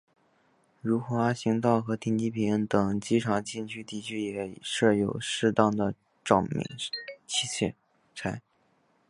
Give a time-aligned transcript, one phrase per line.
[0.81, 5.93] 如滑行道和停机坪等机场禁区地区也设有适当的
[6.25, 6.49] 照明
[7.27, 7.75] 器
[8.15, 8.41] 材。